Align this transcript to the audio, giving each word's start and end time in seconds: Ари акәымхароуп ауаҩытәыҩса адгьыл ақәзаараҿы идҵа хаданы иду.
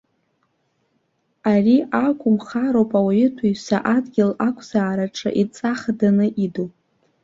Ари 1.51 1.77
акәымхароуп 2.05 2.91
ауаҩытәыҩса 2.99 3.77
адгьыл 3.95 4.31
ақәзаараҿы 4.47 5.29
идҵа 5.41 5.71
хаданы 5.79 6.25
иду. 6.45 6.69